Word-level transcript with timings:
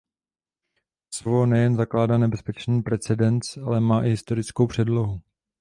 Kosovo 1.09 1.45
nejen 1.45 1.75
zakládá 1.75 2.17
nebezpečný 2.17 2.81
precedens, 2.81 3.57
ale 3.57 3.79
má 3.79 4.03
i 4.03 4.09
historickou 4.09 4.67
předlohu. 4.67 5.21